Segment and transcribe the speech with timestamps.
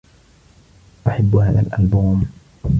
[1.07, 2.25] أحب هذا الألبوم.